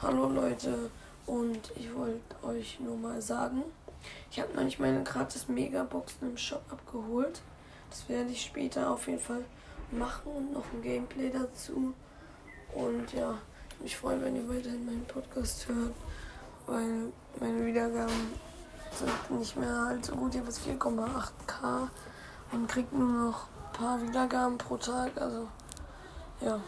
Hallo 0.00 0.28
Leute 0.28 0.90
und 1.26 1.72
ich 1.74 1.92
wollte 1.92 2.20
euch 2.44 2.78
nur 2.78 2.96
mal 2.96 3.20
sagen, 3.20 3.64
ich 4.30 4.38
habe 4.38 4.54
noch 4.54 4.62
nicht 4.62 4.78
meine 4.78 5.02
gratis 5.02 5.48
Megaboxen 5.48 6.30
im 6.30 6.36
Shop 6.36 6.62
abgeholt. 6.70 7.40
Das 7.90 8.08
werde 8.08 8.30
ich 8.30 8.44
später 8.44 8.92
auf 8.92 9.08
jeden 9.08 9.18
Fall 9.18 9.44
machen 9.90 10.30
und 10.30 10.52
noch 10.52 10.62
ein 10.72 10.82
Gameplay 10.82 11.30
dazu. 11.30 11.94
Und 12.76 13.12
ja, 13.12 13.38
ich 13.70 13.80
mich 13.80 13.96
freue, 13.96 14.22
wenn 14.22 14.36
ihr 14.36 14.48
weiterhin 14.48 14.86
meinen 14.86 15.04
Podcast 15.06 15.66
hört, 15.66 15.94
weil 16.66 17.12
meine 17.40 17.66
Wiedergaben 17.66 18.38
sind 18.92 19.40
nicht 19.40 19.56
mehr 19.56 19.74
allzu 19.74 20.12
so 20.12 20.16
gut. 20.16 20.32
Ich 20.32 20.40
habe 20.40 20.48
jetzt 20.48 20.64
4,8k 20.64 21.88
und 22.52 22.68
kriegt 22.68 22.92
nur 22.92 23.08
noch 23.08 23.46
ein 23.48 23.72
paar 23.72 24.00
Wiedergaben 24.00 24.58
pro 24.58 24.76
Tag. 24.76 25.20
Also 25.20 25.48
ja. 26.40 26.60